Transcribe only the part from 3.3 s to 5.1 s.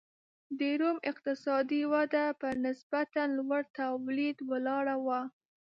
لوړ تولید ولاړه